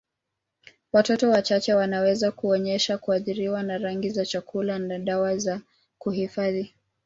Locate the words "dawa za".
4.99-5.61